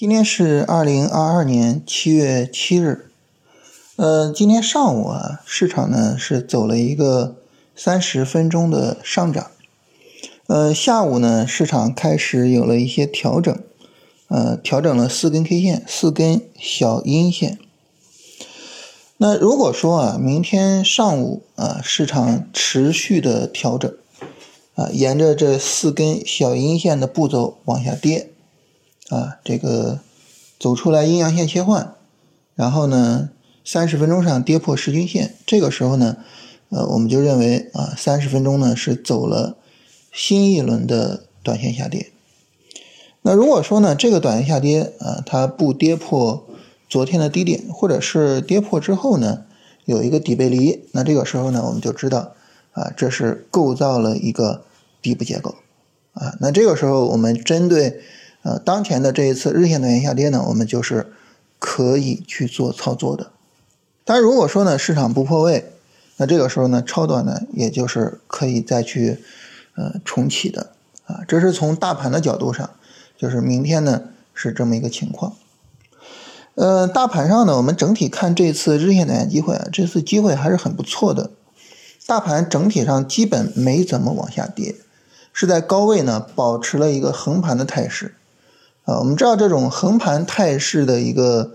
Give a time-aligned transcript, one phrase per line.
[0.00, 3.10] 今天是二零二二年七月七日，
[3.96, 7.36] 呃，今天上午啊，市场呢是走了一个
[7.76, 9.50] 三十分钟的上涨，
[10.46, 13.54] 呃，下午呢，市场开始有了一些调整，
[14.28, 17.58] 呃，调整了四根 K 线，四根小阴线。
[19.18, 23.94] 那如果说啊，明天上午啊，市场持续的调整，
[24.76, 28.30] 啊，沿着这四根小阴线的步骤往下跌。
[29.10, 29.98] 啊，这个
[30.60, 31.94] 走出来阴阳线切换，
[32.54, 33.30] 然后呢，
[33.64, 36.16] 三十分钟上跌破十均线，这个时候呢，
[36.68, 39.56] 呃，我们就认为啊，三十分钟呢是走了
[40.12, 42.12] 新一轮的短线下跌。
[43.22, 46.46] 那如果说呢，这个短线下跌啊，它不跌破
[46.88, 49.42] 昨天的低点，或者是跌破之后呢，
[49.86, 52.34] 有一个底背离，那这个时候呢，我们就知道
[52.74, 54.62] 啊，这是构造了一个
[55.02, 55.56] 底部结构
[56.12, 56.36] 啊。
[56.38, 58.00] 那这个时候我们针对。
[58.42, 61.12] 呃，当前的这一次日线短线下跌呢，我们就是
[61.58, 63.30] 可以去做操作的。
[64.04, 65.72] 但如果说呢市场不破位，
[66.16, 69.18] 那这个时候呢超短呢也就是可以再去
[69.76, 70.70] 呃重启的
[71.06, 71.20] 啊。
[71.28, 72.70] 这是从大盘的角度上，
[73.16, 75.34] 就是明天呢是这么一个情况。
[76.54, 81.30] 呃，大盘上呢，我们整体看这次日线短线机会啊，这次机会还是很不错的。
[82.06, 84.74] 大盘整体上基本没怎么往下跌，
[85.32, 88.14] 是在高位呢保持了一个横盘的态势。
[88.84, 91.52] 啊，我们知道这种横盘态势的一个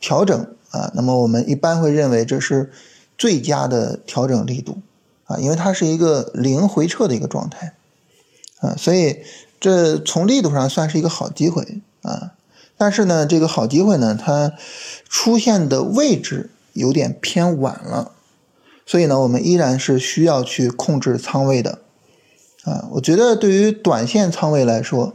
[0.00, 2.70] 调整啊，那么我们一般会认为这是
[3.18, 4.78] 最佳的调整力度
[5.26, 7.74] 啊，因为它是一个零回撤的一个状态
[8.60, 9.18] 啊，所以
[9.58, 12.32] 这从力度上算是一个好机会啊。
[12.76, 14.52] 但是呢，这个好机会呢，它
[15.08, 18.12] 出现的位置有点偏晚了，
[18.86, 21.80] 所以呢，我们依然是需要去控制仓位的
[22.62, 22.88] 啊。
[22.92, 25.14] 我觉得对于短线仓位来说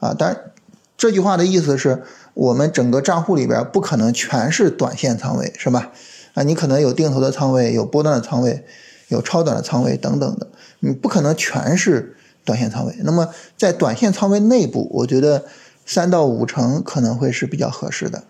[0.00, 0.50] 啊，当然。
[0.96, 2.02] 这句话的意思是
[2.34, 5.90] 我们整个账户里边不可能全是短线仓位，是吧？
[6.34, 8.64] 啊，你可能有定投的仓位，有波段的仓位，
[9.08, 10.48] 有超短的仓位等等的，
[10.80, 12.94] 你不可能全是短线仓位。
[13.04, 15.44] 那么在短线仓位内部，我觉得
[15.86, 18.24] 三到五成可能会是比较合适的。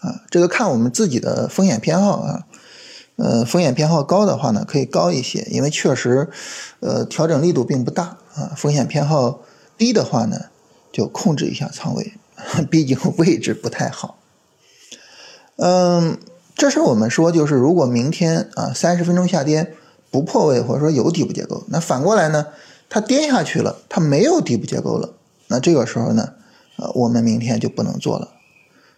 [0.00, 2.46] 啊，这个看我们自己的风险偏好啊，
[3.16, 6.28] 呃，风险偏好高的话呢，可以高一些，因为确实，
[6.80, 8.52] 呃，调整力度并不大啊。
[8.56, 9.40] 风险偏好
[9.76, 10.46] 低的话呢？
[10.92, 12.12] 就控制一下仓位，
[12.70, 14.18] 毕竟位置不太好。
[15.56, 16.18] 嗯，
[16.56, 19.74] 这是我们说，就是如果明天啊三十分钟下跌
[20.10, 22.46] 不破位，或者说有底部结构，那反过来呢，
[22.88, 25.14] 它跌下去了，它没有底部结构了，
[25.48, 26.34] 那这个时候呢，
[26.76, 28.30] 呃，我们明天就不能做了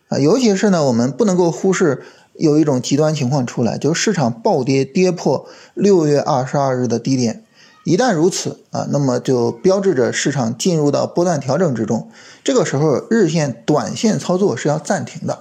[0.09, 0.19] 啊。
[0.19, 2.03] 尤其是呢，我们不能够忽视
[2.35, 7.45] 有一种极端情况出来，就是市场暴跌跌破六月二十二日的低点。
[7.85, 12.11] 一旦如此啊，那么就标志着市场进入到波段调整之中。
[12.45, 15.41] 这个时候，日线、短线操作是要暂停的，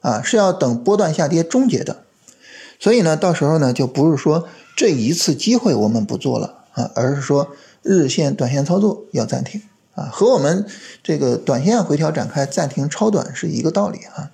[0.00, 2.04] 啊，是要等波段下跌终结的。
[2.78, 4.46] 所以呢，到时候呢，就不是说
[4.76, 7.48] 这一次机会我们不做了啊，而是说
[7.82, 9.62] 日线、短线操作要暂停
[9.94, 10.66] 啊，和我们
[11.02, 14.30] 这个短线回调展开暂停超短是一个道理啊。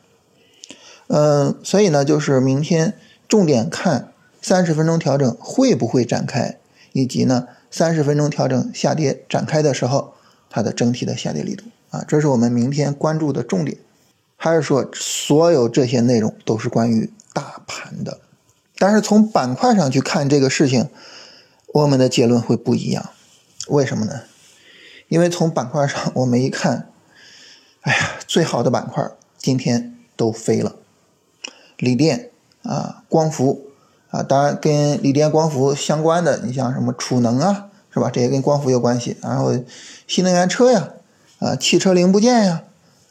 [1.08, 2.94] 嗯，所以呢，就是明天
[3.28, 6.58] 重点看三十分钟调整会不会展开。
[6.96, 10.14] 以及呢，三十分钟调整下跌展开的时候，
[10.48, 13.76] 它的整体的下跌力度啊，这是我们明天关注的重点。
[14.38, 18.20] 还是说，所有这些内容都是关于大盘的，
[18.78, 20.88] 但是从板块上去看这个事情，
[21.74, 23.10] 我们的结论会不一样。
[23.68, 24.22] 为什么呢？
[25.08, 26.88] 因为从板块上我们一看，
[27.82, 30.76] 哎呀，最好的板块今天都飞了，
[31.76, 32.30] 锂电
[32.62, 33.64] 啊，光伏。
[34.10, 38.10] 啊，当然跟锂电光伏相关的，你像什么储能啊，是吧？
[38.10, 39.16] 这些跟光伏有关系。
[39.22, 39.52] 然后
[40.06, 40.90] 新能源车呀，
[41.40, 42.62] 啊，汽车零部件呀，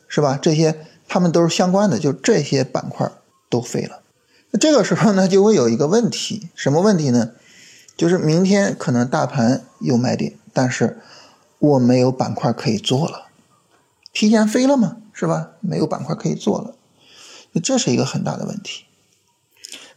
[0.07, 0.39] 是吧？
[0.41, 3.11] 这些它们都是相关的，就这些板块
[3.49, 3.99] 都飞了。
[4.51, 7.31] 那这个时候呢，就会有一个问题，什么问题呢？
[7.97, 10.99] 就是明天可能大盘有买点，但是
[11.59, 13.27] 我没有板块可以做了，
[14.13, 15.51] 提前飞了嘛，是吧？
[15.61, 16.73] 没有板块可以做了，
[17.61, 18.85] 这是一个很大的问题。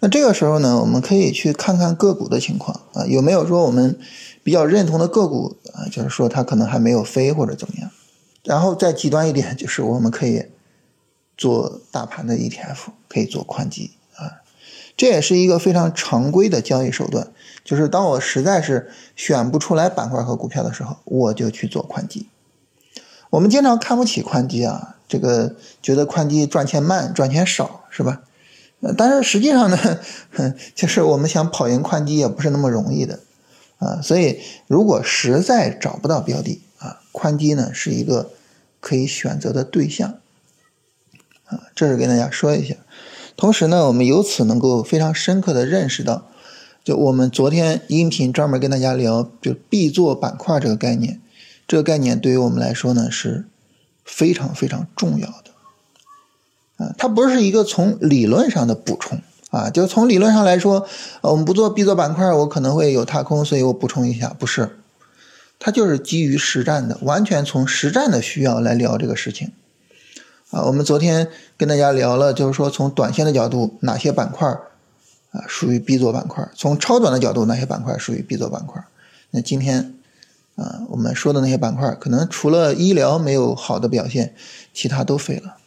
[0.01, 3.99] 那这个时候呢，我们可以去看看个股的情况啊，有没有说我们
[4.45, 5.91] 比较认同的个股啊？
[5.91, 7.91] 就是说它可能还没有飞或者怎么样。
[8.45, 10.47] 然后再极端一点， 就是我们可以
[11.37, 12.77] 做大盘的 ETF，
[13.09, 14.43] 可以做宽基啊。
[14.97, 17.33] 这也是一个非常常规的交易手段。
[17.65, 22.29] 就是当我实在是选不出来板块和股票的时候，我就去做宽基。
[23.31, 28.23] 我们经常看不起宽基啊，这个觉得宽基赚钱慢，赚钱少，是吧？
[28.97, 29.77] 但是实际上呢，
[30.75, 33.19] 就是我们想跑赢宽基也不是那么容易的，
[33.79, 38.31] 啊，所以如果实在找不到标的啊，宽基呢是一个
[38.81, 40.19] 可以选择的对象，
[41.47, 42.77] 啊，这是跟大家说一下。
[43.37, 46.29] 同时呢，我们由此能够非常深刻的认识到，
[46.85, 51.21] 就我们昨天音频专门跟大家聊，就必做板块这个概念，
[51.67, 53.47] 这个概念对于我们来说呢是
[54.05, 55.51] 非常非常重要的。
[56.79, 59.21] 啊，它不是一个从理论上的补充
[59.51, 60.87] 啊，就是从理论上来说，
[61.21, 64.79] 我们不做 B 做板块，我可能会有踏空，所以我补充一下，不是，
[65.59, 69.53] 它就是基于实战的，完全从实战的需要来聊这个事情。
[70.51, 71.29] 啊，我们昨天
[71.59, 78.83] 跟大家聊了，就是说从短线的角度，哪些板块啊属于 B 做板块；从超短的角度，哪些板块属于 B 做板块。
[79.33, 79.95] 那今天
[80.57, 84.35] 啊，我们说的那些板块，可能除了医疗没有好的表现，
[84.73, 85.58] 其他都废了。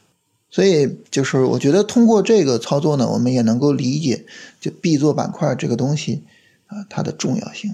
[0.52, 4.26] 所以就是我觉得通过这个操作呢，我们也能够理解
[4.60, 6.24] 就必做板块这个东西
[6.68, 7.74] 啊它的重要性。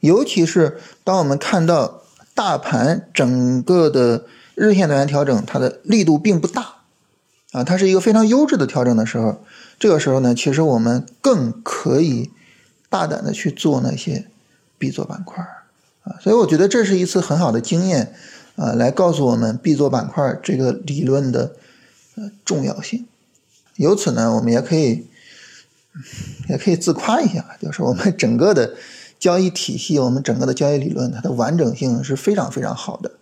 [0.00, 2.02] 尤其是当我们看到
[2.34, 4.24] 大盘整个的。
[4.54, 6.82] 日线短线调整，它的力度并不大，
[7.52, 9.42] 啊，它是一个非常优质的调整的时候，
[9.78, 12.30] 这个时候呢，其实我们更可以
[12.90, 14.26] 大胆的去做那些
[14.76, 15.42] 必做板块，
[16.02, 18.14] 啊，所以我觉得这是一次很好的经验，
[18.56, 21.52] 啊，来告诉我们必做板块这个理论的
[22.16, 23.06] 呃重要性。
[23.76, 25.06] 由此呢，我们也可以
[26.48, 28.74] 也可以自夸一下，就是我们整个的
[29.18, 33.12] 交易体系，我们整个的交易理论，它的完整性是非常非常好的。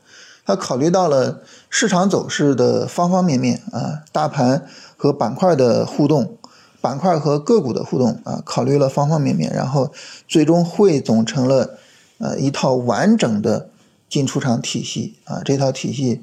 [0.44, 4.66] 它考虑到了市场走势的方方面面啊，大盘
[4.96, 6.36] 和板块的互动，
[6.80, 9.92] 板块和个股的互动啊，考虑了方方面面，然后
[10.26, 11.78] 最终汇总成了
[12.18, 13.68] 呃一套完整的
[14.10, 15.40] 进出场体系啊。
[15.42, 16.20] 这套体系，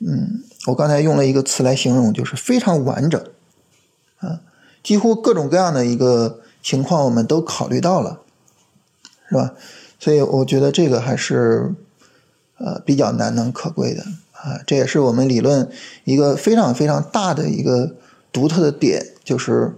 [0.00, 3.22] 嗯，我刚才用了一个词来形容，就是非常完整
[4.18, 4.40] 啊，
[4.82, 8.22] 几乎各种各样的一个情况我们都考虑到了，
[9.28, 9.54] 是吧？
[10.00, 11.74] 所以我觉得这个还是。
[12.60, 14.02] 呃，比较难能可贵的
[14.32, 15.70] 啊，这也是我们理论
[16.02, 17.94] 一个非常非常大的一个
[18.32, 19.76] 独特的点，就是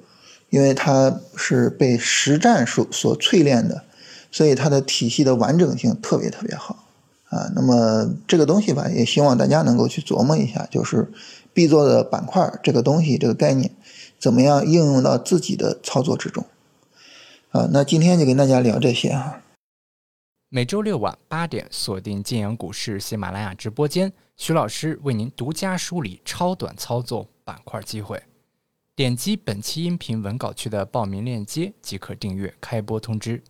[0.48, 3.84] 因为它是被实战所所淬炼的，
[4.32, 6.86] 所以它的体系的完整性特别特别好
[7.30, 7.50] 啊。
[7.56, 11.10] 那么这个东西吧，也希望大家能够去琢磨一下，就是
[11.54, 13.74] 必做的板块这个东西这个概念，
[14.18, 16.44] 怎么样应用到自己的操作之中
[17.50, 17.68] 啊？
[17.72, 19.40] 那今天就跟大家聊这些啊。
[20.52, 28.20] 每周六晚八点，锁定晋阳股市喜马拉雅直播间，徐老师为您独家梳理超短操作板块机会。
[28.96, 33.40] 点击本期音频文稿区的报名链接即可订阅开播通知。